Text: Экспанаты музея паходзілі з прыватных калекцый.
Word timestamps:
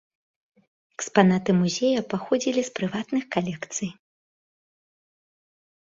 Экспанаты 0.95 1.51
музея 1.61 2.01
паходзілі 2.15 2.61
з 2.73 2.75
прыватных 2.83 3.23
калекцый. 3.39 3.97